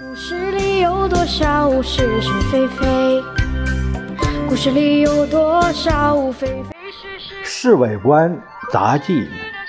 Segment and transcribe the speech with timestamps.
[0.00, 3.22] 故事里有多少是是非非？
[4.48, 7.34] 故事里有多少非非是是？
[7.44, 8.34] 《侍卫官
[8.72, 9.12] 杂记》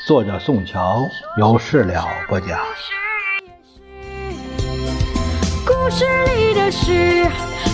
[0.07, 1.01] 作者宋乔，
[1.37, 2.57] 有事了不讲。
[5.65, 7.27] 故事里的事，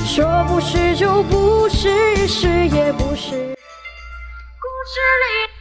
[0.07, 3.35] 说不是就不是，是也不是。
[4.57, 5.58] 故事里。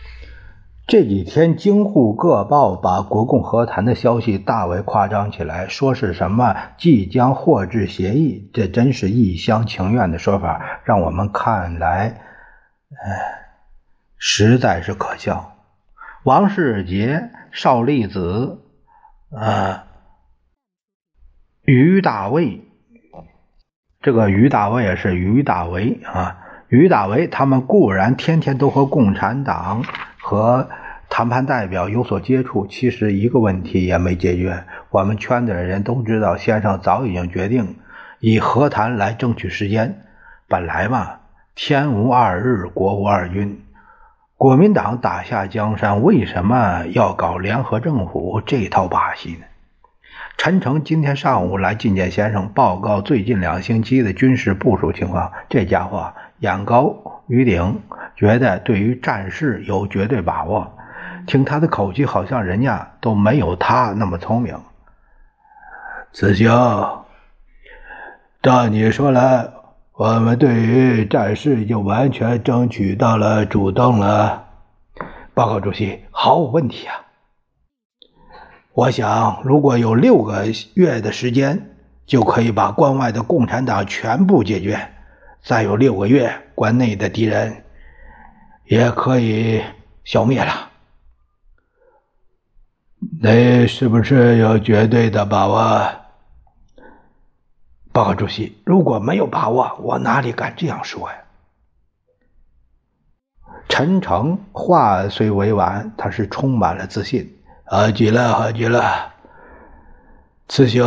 [0.88, 12.22] 这几天，京沪各报把国共和谈的消息大为夸张起来，说是什么即将获致协议，这真是一厢情愿的说法，让我们看来，
[13.04, 13.20] 哎，
[14.16, 15.52] 实在是可笑。
[16.24, 18.62] 王世杰、邵力子，
[19.30, 19.82] 呃，
[21.66, 22.62] 于大卫，
[24.00, 29.84] 这个于大卫也是于大为啊，于大为他们固然天天都和共产党。
[30.28, 30.68] 和
[31.08, 34.64] 谈判代表有所接触，其实一个问题也没解决。
[34.90, 37.76] 我们圈子的人都知道，先生早已经决定
[38.20, 40.02] 以和谈来争取时间。
[40.46, 41.20] 本来嘛，
[41.54, 43.64] 天无二日，国无二军。
[44.36, 49.46] 国民党打下江山，为什么要搞联合政府这套把戏呢？
[50.36, 55.32] 陈诚今天上午来觐见先生，报告最近两星期的军事部署情况。
[55.48, 57.80] 这家伙眼高于鼎。
[58.16, 60.76] 觉得对于战事有绝对把握，
[61.24, 64.58] 听他的口气，好像人家都没有他那么聪明。
[66.10, 66.48] 子兄，
[68.42, 69.48] 照你说来，
[69.92, 74.46] 我们对于战事已经完全争取到了主动了。
[75.32, 76.94] 报告主席，毫无问题啊！
[78.72, 84.76] 我想，如果有六个月的时间，就可以把关外的共产党全部解决；
[85.48, 87.64] 再有六个月，关内的敌人。
[88.66, 89.64] 也可以
[90.04, 90.68] 消灭了。
[93.22, 95.90] 你是不是有绝对的把握？
[97.92, 101.16] 报告主席，如果没有把握，我哪里敢这样说呀？
[103.70, 107.38] 陈诚话虽委婉，他是充满了自信。
[107.64, 109.14] 好极了，好极了！
[110.46, 110.86] 慈兄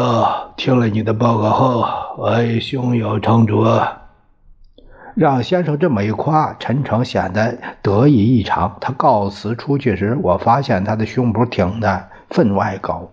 [0.56, 3.66] 听了你的报告后，我已胸有成竹。
[5.16, 8.78] 让先生这么一夸，陈诚显得得意异常。
[8.80, 13.10] 他告辞出去时，我发现他的胸脯挺得分外高。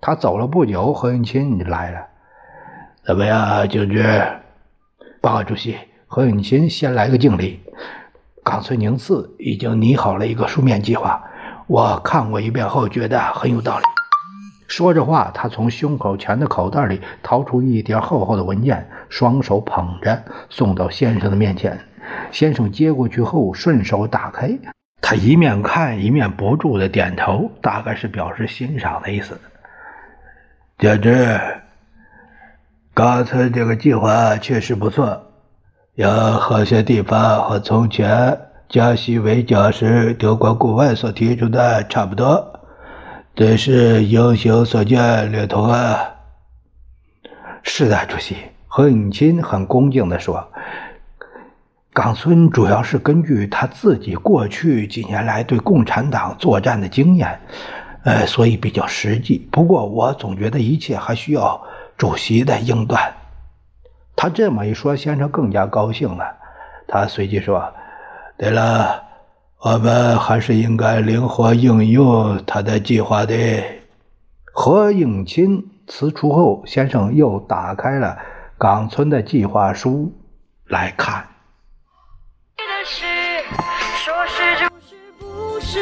[0.00, 1.98] 他走了不久，何应钦来了。
[3.04, 4.22] 怎么样，敬之？
[5.20, 7.60] 报告主席，何应钦先来个敬礼。
[8.42, 11.22] 冈村宁次已经拟好了一个书面计划，
[11.66, 13.84] 我看过一遍后，觉得很有道理。
[14.70, 21.76] 说着话，他从胸口前的口袋里掏出一叠厚厚的文件，双手捧着送到先生的面前。
[22.30, 24.56] 先生接过去后，顺手打开，
[25.02, 29.38] 他一面看一面不住的点头，大概是表示欣赏的意思。
[30.78, 31.40] 简直，
[32.94, 35.20] 刚才这个计划确实不错，
[35.96, 38.38] 有好些地方和从前
[38.68, 42.49] 加西围剿时德国顾问所提出的差不多。
[43.40, 46.10] 这是英雄所见略同啊！
[47.62, 48.36] 是的，主席。
[48.68, 50.46] 何应钦很恭敬地说
[51.94, 57.40] ：“冈村主要是根据他自己过去几年来对共产党作战的经验，
[58.04, 59.48] 呃，所以比较实际。
[59.50, 61.58] 不过，我总觉得一切还需要
[61.96, 63.10] 主席的应断。”
[64.14, 66.36] 他这么一说，先生更加高兴了。
[66.86, 67.72] 他随即说
[68.36, 69.04] ：“对了。”
[69.62, 73.34] 我们还是应该灵活应用他的计划的。
[74.54, 78.16] 何应钦辞出后，先生又打开了
[78.56, 80.10] 冈村的计划书
[80.64, 81.28] 来看。
[84.02, 84.24] 说
[85.60, 85.76] 是，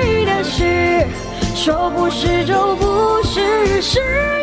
[0.00, 1.06] 里的事，
[1.54, 4.39] 说不是就不是。